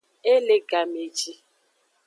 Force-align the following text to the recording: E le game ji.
E 0.31 0.33
le 0.47 0.55
game 0.69 1.03
ji. 1.17 1.33